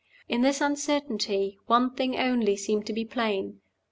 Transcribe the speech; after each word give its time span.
In 0.27 0.41
this 0.41 0.61
uncertainty, 0.61 1.59
one 1.67 1.91
thing 1.93 2.15
only 2.17 2.57
seemed 2.57 2.87
to 2.87 2.93
be 2.93 3.05
plain. 3.05 3.61